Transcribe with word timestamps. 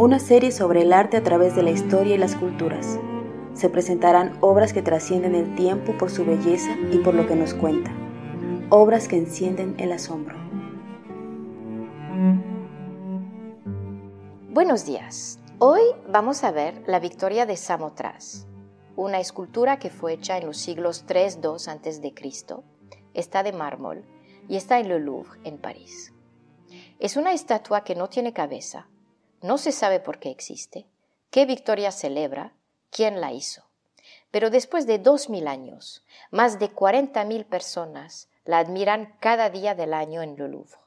Una 0.00 0.18
serie 0.18 0.50
sobre 0.50 0.80
el 0.80 0.94
arte 0.94 1.18
a 1.18 1.22
través 1.22 1.54
de 1.54 1.62
la 1.62 1.72
historia 1.72 2.14
y 2.14 2.16
las 2.16 2.34
culturas. 2.34 2.98
Se 3.52 3.68
presentarán 3.68 4.38
obras 4.40 4.72
que 4.72 4.80
trascienden 4.80 5.34
el 5.34 5.54
tiempo 5.56 5.92
por 5.98 6.08
su 6.10 6.24
belleza 6.24 6.74
y 6.90 6.96
por 7.00 7.12
lo 7.12 7.26
que 7.26 7.36
nos 7.36 7.52
cuenta. 7.52 7.92
Obras 8.70 9.08
que 9.08 9.18
encienden 9.18 9.74
el 9.76 9.92
asombro. 9.92 10.38
Buenos 14.48 14.86
días. 14.86 15.38
Hoy 15.58 15.82
vamos 16.08 16.44
a 16.44 16.50
ver 16.50 16.82
la 16.86 16.98
Victoria 16.98 17.44
de 17.44 17.58
Samothrace, 17.58 18.46
una 18.96 19.20
escultura 19.20 19.78
que 19.78 19.90
fue 19.90 20.14
hecha 20.14 20.38
en 20.38 20.46
los 20.46 20.56
siglos 20.56 21.04
3-2 21.06 21.68
a.C. 21.68 22.62
Está 23.12 23.42
de 23.42 23.52
mármol 23.52 24.06
y 24.48 24.56
está 24.56 24.80
en 24.80 24.88
Le 24.88 24.98
Louvre, 24.98 25.38
en 25.44 25.58
París. 25.58 26.14
Es 26.98 27.18
una 27.18 27.34
estatua 27.34 27.84
que 27.84 27.94
no 27.94 28.08
tiene 28.08 28.32
cabeza, 28.32 28.88
no 29.42 29.58
se 29.58 29.72
sabe 29.72 30.00
por 30.00 30.18
qué 30.18 30.30
existe, 30.30 30.86
qué 31.30 31.46
victoria 31.46 31.92
celebra, 31.92 32.52
quién 32.90 33.20
la 33.20 33.32
hizo. 33.32 33.64
Pero 34.30 34.50
después 34.50 34.86
de 34.86 34.98
dos 34.98 35.28
mil 35.28 35.48
años, 35.48 36.04
más 36.30 36.58
de 36.58 36.70
40.000 36.70 37.44
personas 37.46 38.28
la 38.44 38.58
admiran 38.58 39.14
cada 39.20 39.50
día 39.50 39.74
del 39.74 39.94
año 39.94 40.22
en 40.22 40.36
Le 40.36 40.48
Louvre. 40.48 40.78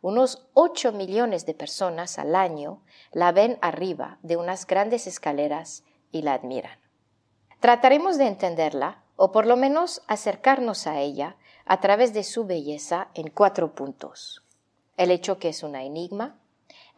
Unos 0.00 0.46
8 0.54 0.92
millones 0.92 1.46
de 1.46 1.54
personas 1.54 2.18
al 2.18 2.34
año 2.34 2.82
la 3.12 3.32
ven 3.32 3.58
arriba 3.60 4.18
de 4.22 4.36
unas 4.36 4.66
grandes 4.66 5.06
escaleras 5.06 5.84
y 6.10 6.22
la 6.22 6.34
admiran. 6.34 6.78
Trataremos 7.60 8.18
de 8.18 8.26
entenderla, 8.26 9.02
o 9.16 9.32
por 9.32 9.46
lo 9.46 9.56
menos 9.56 10.02
acercarnos 10.06 10.86
a 10.86 11.00
ella, 11.00 11.36
a 11.64 11.80
través 11.80 12.12
de 12.12 12.22
su 12.22 12.46
belleza 12.46 13.08
en 13.14 13.30
cuatro 13.30 13.74
puntos. 13.74 14.42
El 14.96 15.10
hecho 15.10 15.38
que 15.38 15.48
es 15.48 15.62
una 15.62 15.82
enigma, 15.82 16.38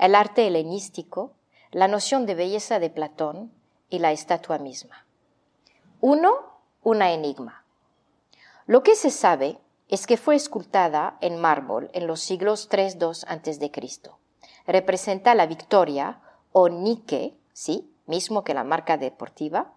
el 0.00 0.14
arte 0.14 0.46
helenístico, 0.46 1.34
la 1.72 1.86
noción 1.86 2.24
de 2.24 2.34
belleza 2.34 2.78
de 2.78 2.88
Platón 2.88 3.52
y 3.90 3.98
la 3.98 4.12
estatua 4.12 4.58
misma. 4.58 5.04
Uno, 6.00 6.32
una 6.82 7.12
enigma. 7.12 7.64
Lo 8.66 8.82
que 8.82 8.96
se 8.96 9.10
sabe 9.10 9.58
es 9.88 10.06
que 10.06 10.16
fue 10.16 10.36
escultada 10.36 11.18
en 11.20 11.38
mármol 11.38 11.90
en 11.92 12.06
los 12.06 12.20
siglos 12.20 12.70
3-2 12.70 13.24
a.C. 13.28 14.10
Representa 14.66 15.34
la 15.34 15.46
victoria 15.46 16.20
o 16.52 16.70
Nike, 16.70 17.36
sí, 17.52 17.92
mismo 18.06 18.42
que 18.42 18.54
la 18.54 18.64
marca 18.64 18.96
deportiva. 18.96 19.74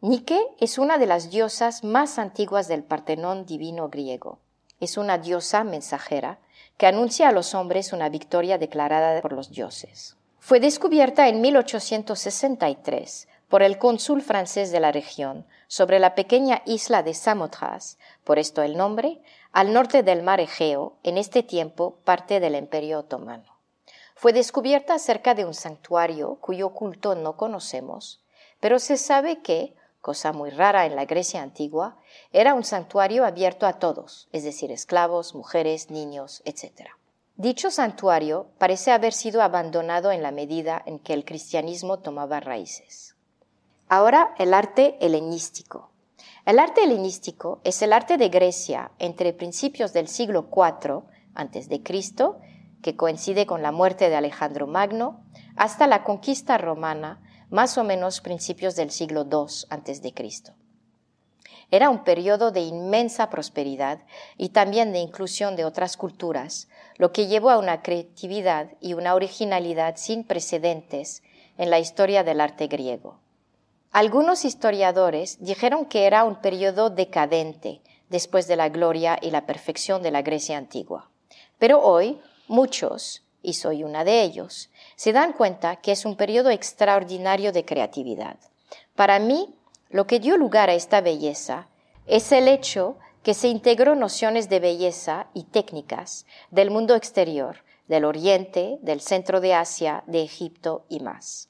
Nike 0.00 0.40
es 0.58 0.78
una 0.78 0.96
de 0.96 1.06
las 1.06 1.30
diosas 1.30 1.84
más 1.84 2.18
antiguas 2.18 2.66
del 2.66 2.82
Partenón 2.82 3.44
divino 3.44 3.90
griego. 3.90 4.38
Es 4.80 4.96
una 4.96 5.18
diosa 5.18 5.64
mensajera 5.64 6.38
que 6.76 6.86
anuncia 6.86 7.28
a 7.28 7.32
los 7.32 7.54
hombres 7.54 7.92
una 7.92 8.08
victoria 8.08 8.58
declarada 8.58 9.20
por 9.20 9.32
los 9.32 9.50
dioses. 9.50 10.16
Fue 10.38 10.60
descubierta 10.60 11.28
en 11.28 11.40
1863 11.40 13.28
por 13.48 13.62
el 13.62 13.78
cónsul 13.78 14.20
francés 14.22 14.72
de 14.72 14.80
la 14.80 14.92
región 14.92 15.46
sobre 15.68 15.98
la 15.98 16.14
pequeña 16.14 16.62
isla 16.66 17.02
de 17.02 17.14
Samothrace, 17.14 17.98
por 18.24 18.38
esto 18.38 18.62
el 18.62 18.76
nombre, 18.76 19.22
al 19.52 19.72
norte 19.72 20.02
del 20.02 20.22
mar 20.22 20.40
Egeo, 20.40 20.96
en 21.02 21.18
este 21.18 21.42
tiempo 21.42 21.98
parte 22.04 22.40
del 22.40 22.56
Imperio 22.56 23.00
Otomano. 23.00 23.54
Fue 24.16 24.32
descubierta 24.32 24.98
cerca 24.98 25.34
de 25.34 25.44
un 25.44 25.54
santuario 25.54 26.36
cuyo 26.40 26.70
culto 26.70 27.14
no 27.14 27.36
conocemos, 27.36 28.22
pero 28.60 28.78
se 28.78 28.96
sabe 28.96 29.42
que, 29.42 29.74
cosa 30.04 30.34
muy 30.34 30.50
rara 30.50 30.84
en 30.84 30.96
la 30.96 31.06
Grecia 31.06 31.40
antigua, 31.40 31.96
era 32.30 32.52
un 32.52 32.62
santuario 32.62 33.24
abierto 33.24 33.66
a 33.66 33.78
todos, 33.78 34.28
es 34.32 34.44
decir, 34.44 34.70
esclavos, 34.70 35.34
mujeres, 35.34 35.90
niños, 35.90 36.42
etc. 36.44 36.90
Dicho 37.36 37.70
santuario 37.70 38.48
parece 38.58 38.92
haber 38.92 39.14
sido 39.14 39.40
abandonado 39.40 40.12
en 40.12 40.22
la 40.22 40.30
medida 40.30 40.82
en 40.84 40.98
que 40.98 41.14
el 41.14 41.24
cristianismo 41.24 42.00
tomaba 42.00 42.40
raíces. 42.40 43.16
Ahora 43.88 44.34
el 44.38 44.52
arte 44.52 44.98
helenístico. 45.00 45.90
El 46.44 46.58
arte 46.58 46.84
helenístico 46.84 47.62
es 47.64 47.80
el 47.80 47.94
arte 47.94 48.18
de 48.18 48.28
Grecia 48.28 48.90
entre 48.98 49.32
principios 49.32 49.94
del 49.94 50.08
siglo 50.08 50.50
IV 50.54 51.02
a.C., 51.34 51.82
que 52.82 52.94
coincide 52.94 53.46
con 53.46 53.62
la 53.62 53.72
muerte 53.72 54.10
de 54.10 54.16
Alejandro 54.16 54.66
Magno, 54.66 55.24
hasta 55.56 55.86
la 55.86 56.04
conquista 56.04 56.58
romana, 56.58 57.22
más 57.54 57.78
o 57.78 57.84
menos 57.84 58.20
principios 58.20 58.74
del 58.74 58.90
siglo 58.90 59.28
II 59.30 59.46
a.C. 59.70 60.12
Era 61.70 61.88
un 61.88 62.02
periodo 62.02 62.50
de 62.50 62.62
inmensa 62.62 63.30
prosperidad 63.30 64.00
y 64.36 64.48
también 64.48 64.92
de 64.92 64.98
inclusión 64.98 65.54
de 65.54 65.64
otras 65.64 65.96
culturas, 65.96 66.68
lo 66.96 67.12
que 67.12 67.28
llevó 67.28 67.50
a 67.50 67.58
una 67.58 67.80
creatividad 67.80 68.72
y 68.80 68.94
una 68.94 69.14
originalidad 69.14 69.94
sin 69.96 70.24
precedentes 70.24 71.22
en 71.56 71.70
la 71.70 71.78
historia 71.78 72.24
del 72.24 72.40
arte 72.40 72.66
griego. 72.66 73.20
Algunos 73.92 74.44
historiadores 74.44 75.38
dijeron 75.38 75.86
que 75.86 76.06
era 76.06 76.24
un 76.24 76.40
periodo 76.40 76.90
decadente 76.90 77.82
después 78.08 78.48
de 78.48 78.56
la 78.56 78.68
gloria 78.68 79.16
y 79.22 79.30
la 79.30 79.46
perfección 79.46 80.02
de 80.02 80.10
la 80.10 80.22
Grecia 80.22 80.58
antigua. 80.58 81.08
Pero 81.60 81.80
hoy 81.80 82.20
muchos, 82.48 83.22
y 83.44 83.54
soy 83.54 83.84
una 83.84 84.02
de 84.02 84.22
ellos, 84.22 84.70
se 84.96 85.12
dan 85.12 85.32
cuenta 85.32 85.76
que 85.76 85.92
es 85.92 86.04
un 86.04 86.16
periodo 86.16 86.50
extraordinario 86.50 87.52
de 87.52 87.64
creatividad. 87.64 88.38
Para 88.96 89.18
mí, 89.18 89.54
lo 89.90 90.06
que 90.06 90.18
dio 90.18 90.36
lugar 90.36 90.70
a 90.70 90.74
esta 90.74 91.00
belleza 91.00 91.68
es 92.06 92.32
el 92.32 92.48
hecho 92.48 92.96
que 93.22 93.34
se 93.34 93.48
integró 93.48 93.94
nociones 93.94 94.48
de 94.48 94.60
belleza 94.60 95.28
y 95.34 95.44
técnicas 95.44 96.26
del 96.50 96.70
mundo 96.70 96.94
exterior, 96.94 97.58
del 97.86 98.04
Oriente, 98.04 98.78
del 98.82 99.00
centro 99.00 99.40
de 99.40 99.54
Asia, 99.54 100.04
de 100.06 100.22
Egipto 100.22 100.84
y 100.88 101.00
más. 101.00 101.48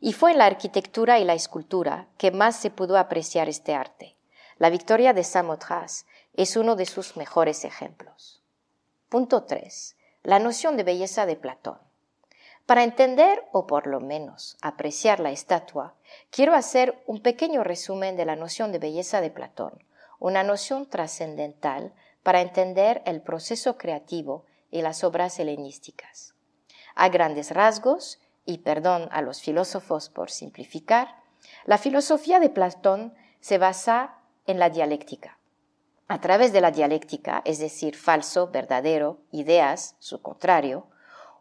Y 0.00 0.12
fue 0.12 0.32
en 0.32 0.38
la 0.38 0.46
arquitectura 0.46 1.18
y 1.18 1.24
la 1.24 1.34
escultura 1.34 2.08
que 2.18 2.30
más 2.30 2.56
se 2.56 2.70
pudo 2.70 2.96
apreciar 2.96 3.48
este 3.48 3.74
arte. 3.74 4.16
La 4.58 4.70
victoria 4.70 5.12
de 5.12 5.24
Samothrace 5.24 6.04
es 6.34 6.56
uno 6.56 6.76
de 6.76 6.86
sus 6.86 7.16
mejores 7.16 7.64
ejemplos. 7.64 8.42
Punto 9.08 9.44
3. 9.44 9.96
La 10.24 10.40
noción 10.40 10.76
de 10.76 10.82
belleza 10.82 11.26
de 11.26 11.36
Platón. 11.36 11.78
Para 12.66 12.82
entender, 12.82 13.44
o 13.52 13.66
por 13.66 13.86
lo 13.86 14.00
menos 14.00 14.58
apreciar 14.60 15.20
la 15.20 15.30
estatua, 15.30 15.94
quiero 16.30 16.54
hacer 16.54 17.02
un 17.06 17.22
pequeño 17.22 17.62
resumen 17.62 18.16
de 18.16 18.24
la 18.24 18.34
noción 18.34 18.72
de 18.72 18.80
belleza 18.80 19.20
de 19.20 19.30
Platón, 19.30 19.84
una 20.18 20.42
noción 20.42 20.90
trascendental 20.90 21.94
para 22.24 22.40
entender 22.40 23.00
el 23.06 23.22
proceso 23.22 23.78
creativo 23.78 24.44
y 24.70 24.82
las 24.82 25.04
obras 25.04 25.38
helenísticas. 25.38 26.34
A 26.96 27.08
grandes 27.08 27.52
rasgos, 27.52 28.20
y 28.44 28.58
perdón 28.58 29.08
a 29.12 29.22
los 29.22 29.40
filósofos 29.40 30.10
por 30.10 30.30
simplificar, 30.30 31.22
la 31.64 31.78
filosofía 31.78 32.40
de 32.40 32.50
Platón 32.50 33.14
se 33.40 33.56
basa 33.56 34.18
en 34.46 34.58
la 34.58 34.68
dialéctica. 34.68 35.37
A 36.10 36.22
través 36.22 36.54
de 36.54 36.62
la 36.62 36.70
dialéctica, 36.70 37.42
es 37.44 37.58
decir, 37.58 37.94
falso, 37.94 38.48
verdadero, 38.48 39.18
ideas, 39.30 39.94
su 39.98 40.22
contrario, 40.22 40.86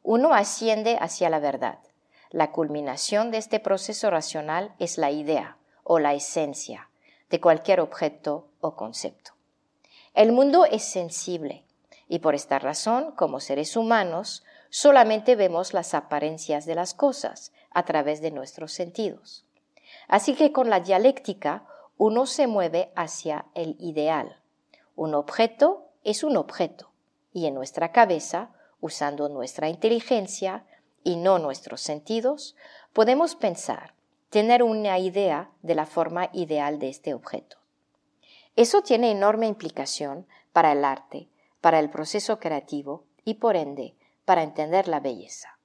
uno 0.04 0.34
asciende 0.34 0.98
hacia 1.00 1.30
la 1.30 1.40
verdad. 1.40 1.80
La 2.31 2.52
culminación 2.52 3.31
de 3.31 3.38
este 3.38 3.62
proceso 3.62 4.10
racional 4.10 4.75
es 4.78 4.98
la 4.98 5.10
idea 5.10 5.58
o 5.86 6.00
la 6.00 6.14
esencia 6.14 6.90
de 7.30 7.40
cualquier 7.40 7.80
objeto 7.80 8.50
o 8.60 8.75
concepto. 8.75 9.31
El 10.14 10.34
mundo 10.34 10.66
es 10.66 10.84
sensible 10.84 11.64
y 12.10 12.19
por 12.19 12.36
esta 12.36 12.60
razón, 12.60 13.12
como 13.12 13.40
seres 13.40 13.78
humanos, 13.78 14.44
solamente 14.69 15.38
vemos 15.38 15.74
las 15.74 15.94
apariencias 15.94 16.66
de 16.66 16.75
las 16.75 16.94
cosas 16.94 17.54
a 17.72 17.84
través 17.86 18.19
de 18.19 18.31
nuestros 18.31 18.74
sentidos. 18.74 19.46
Así 20.10 20.36
que 20.36 20.52
con 20.52 20.69
la 20.69 20.81
dialéctica 20.81 21.66
uno 21.98 22.25
se 22.25 22.48
mueve 22.48 22.92
hacia 22.96 23.46
el 23.56 23.78
ideal. 23.80 24.42
Un 24.98 25.14
objeto 25.14 25.92
es 26.04 26.24
un 26.24 26.38
objeto 26.38 26.92
y 27.32 27.46
en 27.46 27.54
nuestra 27.54 27.92
cabeza, 27.92 28.50
usando 28.82 29.30
nuestra 29.30 29.70
inteligencia 29.70 30.66
y 31.04 31.18
no 31.18 31.38
nuestros 31.38 31.82
sentidos, 31.82 32.56
podemos 32.94 33.36
pensar, 33.36 33.94
tener 34.32 34.64
una 34.64 34.98
idea 34.98 35.52
de 35.62 35.76
la 35.76 35.86
forma 35.86 36.32
ideal 36.34 36.80
de 36.80 36.90
este 36.90 37.14
objeto. 37.14 37.58
Eso 38.56 38.82
tiene 38.82 39.12
enorme 39.12 39.46
implicación 39.46 40.26
para 40.52 40.72
el 40.72 40.84
arte, 40.84 41.30
para 41.62 41.78
el 41.78 41.92
proceso 41.92 42.40
creativo 42.40 43.06
y 43.24 43.36
por 43.36 43.56
ende 43.56 43.96
para 44.26 44.42
entender 44.42 44.88
la 44.88 45.00
belleza. 45.00 45.60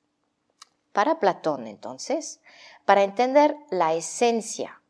Para 0.93 1.19
Platón, 1.19 1.67
entonces, 1.67 2.43
para 2.85 3.03
entender 3.03 3.57
la 3.71 3.95
esencia 3.95 4.83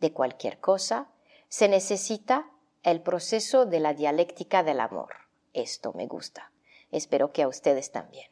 de 0.00 0.12
cualquier 0.12 0.58
cosa, 0.58 1.06
se 1.48 1.68
necesita 1.68 2.50
el 2.86 3.00
proceso 3.00 3.66
de 3.66 3.80
la 3.80 3.94
dialéctica 3.94 4.62
del 4.62 4.78
amor. 4.78 5.08
Esto 5.54 5.92
me 5.94 6.06
gusta. 6.06 6.52
Espero 6.92 7.32
que 7.32 7.42
a 7.42 7.48
ustedes 7.48 7.90
también. 7.90 8.30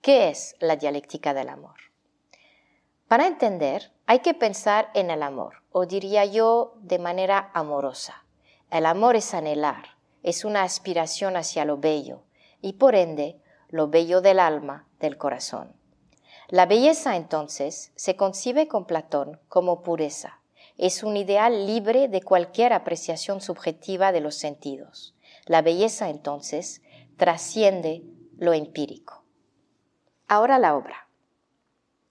¿Qué 0.00 0.28
es 0.28 0.54
la 0.60 0.76
dialéctica 0.76 1.34
del 1.34 1.48
amor? 1.48 1.74
Para 3.08 3.26
entender, 3.26 3.90
hay 4.06 4.20
que 4.20 4.32
pensar 4.32 4.90
en 4.94 5.10
el 5.10 5.24
amor, 5.24 5.64
o 5.72 5.86
diría 5.86 6.24
yo 6.24 6.74
de 6.82 7.00
manera 7.00 7.50
amorosa. 7.52 8.24
El 8.70 8.86
amor 8.86 9.16
es 9.16 9.34
anhelar, 9.34 9.96
es 10.22 10.44
una 10.44 10.62
aspiración 10.62 11.36
hacia 11.36 11.64
lo 11.64 11.76
bello, 11.76 12.22
y 12.62 12.74
por 12.74 12.94
ende 12.94 13.40
lo 13.70 13.88
bello 13.88 14.20
del 14.20 14.38
alma, 14.38 14.86
del 15.00 15.18
corazón. 15.18 15.74
La 16.46 16.66
belleza 16.66 17.16
entonces 17.16 17.90
se 17.96 18.14
concibe 18.14 18.68
con 18.68 18.84
Platón 18.84 19.40
como 19.48 19.82
pureza. 19.82 20.39
Es 20.82 21.02
un 21.02 21.18
ideal 21.18 21.66
libre 21.66 22.08
de 22.08 22.22
cualquier 22.22 22.72
apreciación 22.72 23.42
subjetiva 23.42 24.12
de 24.12 24.22
los 24.22 24.36
sentidos. 24.36 25.14
La 25.44 25.60
belleza 25.60 26.08
entonces 26.08 26.80
trasciende 27.18 28.02
lo 28.38 28.54
empírico. 28.54 29.22
Ahora 30.26 30.58
la 30.58 30.74
obra. 30.74 31.06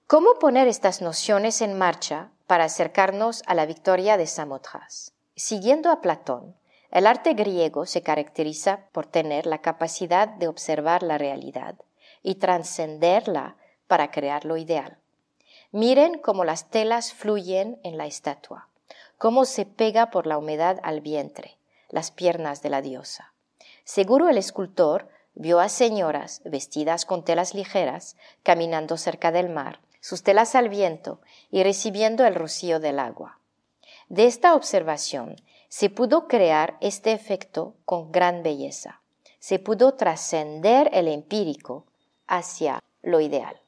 ¿Cómo 0.05 0.35
poner 0.35 0.67
estas 0.67 1.01
nociones 1.01 1.63
en 1.63 1.79
marcha 1.79 2.29
para 2.45 2.65
acercarnos 2.65 3.41
a 3.47 3.55
la 3.55 3.65
victoria 3.65 4.17
de 4.17 4.27
Samothrace? 4.27 5.13
Siguiendo 5.35 5.89
a 5.89 6.01
Platón, 6.01 6.55
el 6.91 7.07
arte 7.07 7.33
griego 7.33 7.87
se 7.87 8.03
caracteriza 8.03 8.87
por 8.91 9.07
tener 9.07 9.47
la 9.47 9.61
capacidad 9.63 10.27
de 10.27 10.47
observar 10.47 11.01
la 11.01 11.17
realidad 11.17 11.73
y 12.21 12.35
trascenderla 12.35 13.57
para 13.87 14.11
crear 14.11 14.45
lo 14.45 14.57
ideal. 14.57 14.98
Miren 15.71 16.17
cómo 16.17 16.45
las 16.45 16.71
telas 16.71 17.13
fluyen 17.13 17.79
en 17.83 17.97
la 17.97 18.07
estatua, 18.07 18.69
cómo 19.19 19.45
se 19.45 19.67
pega 19.67 20.09
por 20.09 20.25
la 20.25 20.39
humedad 20.39 20.79
al 20.81 20.99
vientre, 20.99 21.57
las 21.89 22.09
piernas 22.09 22.63
de 22.63 22.71
la 22.71 22.81
diosa. 22.81 23.33
Seguro 23.83 24.29
el 24.29 24.39
escultor 24.39 25.09
vio 25.35 25.59
a 25.59 25.69
señoras 25.69 26.41
vestidas 26.43 27.05
con 27.05 27.23
telas 27.23 27.53
ligeras 27.53 28.15
caminando 28.41 28.97
cerca 28.97 29.31
del 29.31 29.49
mar, 29.49 29.79
sus 29.99 30.23
telas 30.23 30.55
al 30.55 30.69
viento 30.69 31.21
y 31.51 31.61
recibiendo 31.61 32.25
el 32.25 32.33
rocío 32.33 32.79
del 32.79 32.97
agua. 32.97 33.37
De 34.07 34.25
esta 34.25 34.55
observación 34.55 35.35
se 35.67 35.91
pudo 35.91 36.27
crear 36.27 36.77
este 36.81 37.11
efecto 37.11 37.75
con 37.85 38.11
gran 38.11 38.41
belleza. 38.41 39.01
Se 39.37 39.59
pudo 39.59 39.93
trascender 39.93 40.89
el 40.93 41.07
empírico 41.07 41.85
hacia 42.25 42.79
lo 43.03 43.19
ideal. 43.19 43.61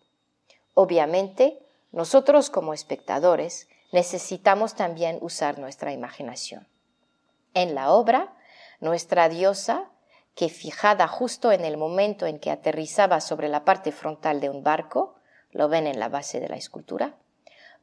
Obviamente, 0.74 1.61
nosotros 1.92 2.50
como 2.50 2.74
espectadores 2.74 3.68
necesitamos 3.92 4.76
también 4.76 5.18
usar 5.22 5.60
nuestra 5.60 5.92
imaginación. 5.92 6.68
En 7.54 7.76
la 7.76 7.92
obra, 7.92 8.34
nuestra 8.80 9.28
diosa, 9.28 9.90
que 10.36 10.50
fijada 10.50 11.08
justo 11.08 11.52
en 11.52 11.66
el 11.66 11.78
momento 11.78 12.26
en 12.26 12.40
que 12.40 12.52
aterrizaba 12.52 13.20
sobre 13.20 13.50
la 13.50 13.66
parte 13.66 13.92
frontal 13.92 14.40
de 14.40 14.50
un 14.50 14.64
barco, 14.64 15.16
lo 15.52 15.68
ven 15.68 15.88
en 15.88 16.00
la 16.00 16.08
base 16.08 16.40
de 16.40 16.48
la 16.48 16.56
escultura, 16.56 17.18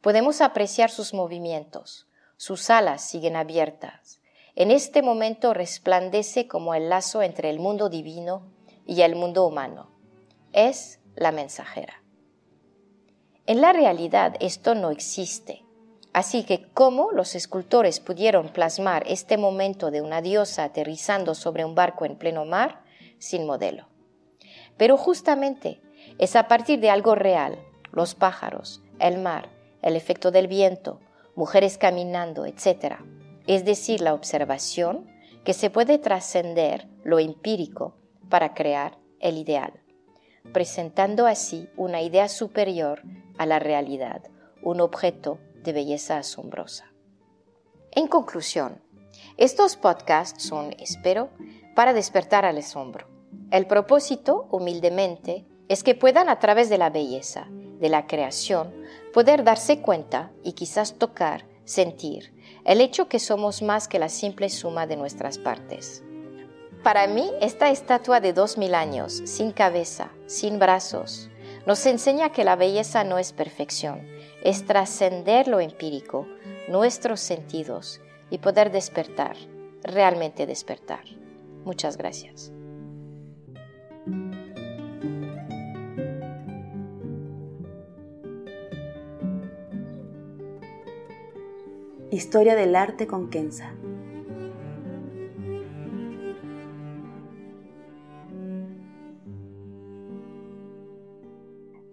podemos 0.01 0.41
apreciar 0.41 0.91
sus 0.91 1.13
movimientos, 1.13 2.09
sus 2.37 2.71
alas 2.71 3.03
siguen 3.03 3.37
abiertas. 3.37 4.21
En 4.57 4.71
este 4.71 5.03
momento 5.03 5.53
resplandece 5.53 6.49
como 6.49 6.75
el 6.75 6.89
lazo 6.89 7.23
entre 7.23 7.51
el 7.51 7.59
mundo 7.59 7.91
divino 7.91 8.51
y 8.87 9.03
el 9.03 9.15
mundo 9.15 9.45
humano. 9.47 9.91
Es 10.53 11.01
la 11.15 11.31
mensajera. 11.31 12.03
En 13.49 13.63
la 13.63 13.73
realidad 13.73 14.35
esto 14.41 14.75
no 14.75 14.91
existe. 14.91 15.65
Así 16.13 16.45
que 16.45 16.69
cómo 16.75 17.13
los 17.13 17.35
escultores 17.35 17.99
pudieron 17.99 18.51
plasmar 18.51 19.05
este 19.07 19.39
momento 19.39 19.91
de 19.91 20.03
una 20.03 20.21
diosa 20.21 20.65
aterrizando 20.65 21.35
sobre 21.35 21.65
un 21.65 21.75
barco 21.75 22.05
en 22.05 22.19
pleno 22.19 22.45
mar 22.45 22.83
sin 23.19 23.47
modelo. 23.47 23.89
Pero 24.77 24.99
justamente 24.99 25.81
es 26.19 26.37
a 26.37 26.47
partir 26.47 26.79
de 26.81 26.91
algo 26.91 27.15
real, 27.15 27.59
los 27.91 28.15
pájaros, 28.15 28.83
el 28.99 29.17
mar, 29.17 29.49
el 29.81 29.97
efecto 29.97 30.31
del 30.31 30.47
viento, 30.47 31.01
mujeres 31.35 31.79
caminando, 31.79 32.45
etc. 32.45 32.97
Es 33.47 33.65
decir, 33.65 34.03
la 34.03 34.13
observación 34.13 35.11
que 35.47 35.55
se 35.55 35.71
puede 35.71 35.97
trascender 35.97 36.87
lo 37.03 37.19
empírico 37.19 37.95
para 38.29 38.53
crear 38.53 38.99
el 39.21 39.39
ideal, 39.39 39.73
presentando 40.53 41.27
así 41.27 41.71
una 41.79 42.03
idea 42.03 42.29
superior 42.29 43.01
a 43.39 43.47
la 43.47 43.59
realidad, 43.59 44.23
un 44.63 44.81
objeto 44.81 45.39
de 45.63 45.73
belleza 45.73 46.19
asombrosa. 46.19 46.93
En 47.93 48.07
conclusión, 48.07 48.83
estos 49.37 49.77
podcasts 49.77 50.43
son, 50.43 50.75
espero, 50.79 51.31
para 51.75 51.93
despertar 51.93 52.45
al 52.45 52.59
asombro. 52.59 53.07
El 53.51 53.67
propósito, 53.67 54.47
humildemente, 54.51 55.47
es 55.69 55.83
que 55.83 55.95
puedan 55.95 56.29
a 56.29 56.39
través 56.39 56.69
de 56.69 56.79
la 56.79 56.91
belleza, 56.91 57.47
de 57.51 57.89
la 57.89 58.07
creación, 58.07 58.75
poder 59.13 59.45
darse 59.45 59.81
cuenta 59.81 60.33
y 60.43 60.53
quizás 60.53 60.95
tocar, 60.99 61.47
sentir, 61.65 62.35
el 62.65 62.81
hecho 62.81 63.09
que 63.09 63.19
somos 63.19 63.63
más 63.63 63.89
que 63.89 63.99
la 63.99 64.09
simple 64.09 64.49
suma 64.49 64.87
de 64.87 64.97
nuestras 64.97 65.39
partes. 65.39 66.03
Para 66.83 67.07
mí, 67.07 67.31
esta 67.41 67.71
estatua 67.71 68.21
de 68.21 68.33
dos 68.33 68.57
mil 68.57 68.75
años, 68.75 69.21
sin 69.25 69.53
cabeza, 69.53 70.11
sin 70.27 70.59
brazos, 70.59 71.29
nos 71.69 71.85
enseña 71.85 72.33
que 72.33 72.45
la 72.45 72.57
belleza 72.57 73.05
no 73.05 73.19
es 73.19 73.35
perfección, 73.35 74.01
es 74.43 74.65
trascender 74.65 75.49
lo 75.49 75.61
empírico, 75.61 76.27
nuestros 76.67 77.21
sentidos 77.21 78.01
y 78.31 78.39
poder 78.39 78.73
despertar, 78.73 79.37
realmente 79.83 80.47
despertar. 80.47 81.05
Muchas 81.67 81.99
gracias. 81.99 82.53
Historia 92.11 92.57
del 92.57 92.77
arte 92.77 93.07
con 93.07 93.29
Kenza. 93.29 93.75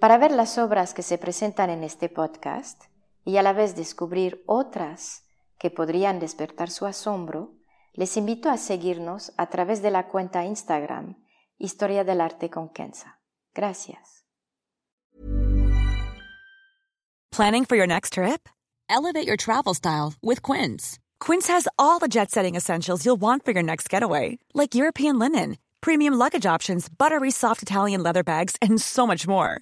Para 0.06 0.20
ver 0.20 0.30
las 0.30 0.60
obras 0.60 0.94
que 0.94 1.02
se 1.02 1.18
presentan 1.18 1.72
en 1.72 1.84
este 1.84 2.10
podcast 2.10 2.80
y 3.24 3.38
a 3.38 3.42
la 3.42 3.54
vez 3.54 3.76
descubrir 3.76 4.44
otras 4.46 5.24
que 5.58 5.72
podrían 5.72 6.20
despertar 6.20 6.70
su 6.70 6.86
asombro, 6.86 7.56
les 7.94 8.16
invito 8.16 8.52
a 8.52 8.58
seguirnos 8.58 9.34
a 9.36 9.48
través 9.48 9.82
de 9.82 9.90
la 9.90 10.08
cuenta 10.08 10.46
Instagram 10.46 11.16
Historia 11.58 12.04
del 12.04 12.22
Arte 12.22 12.52
con 12.52 12.70
Kenza. 12.70 13.20
Gracias. 13.56 14.24
Planning 17.32 17.66
for 17.66 17.76
your 17.76 17.88
next 17.88 18.14
trip? 18.14 18.48
Elevate 18.88 19.26
your 19.26 19.38
travel 19.38 19.74
style 19.74 20.14
with 20.22 20.44
Quince. 20.44 21.00
Quince 21.20 21.48
has 21.48 21.68
all 21.80 21.98
the 21.98 22.08
jet 22.08 22.30
setting 22.30 22.54
essentials 22.54 23.04
you'll 23.04 23.20
want 23.20 23.44
for 23.44 23.54
your 23.54 23.64
next 23.64 23.90
getaway, 23.90 24.38
like 24.54 24.76
European 24.76 25.18
linen, 25.18 25.58
premium 25.82 26.14
luggage 26.14 26.46
options, 26.46 26.88
buttery 26.88 27.32
soft 27.32 27.64
Italian 27.64 28.04
leather 28.04 28.22
bags, 28.22 28.56
and 28.62 28.80
so 28.80 29.08
much 29.08 29.28
more. 29.28 29.62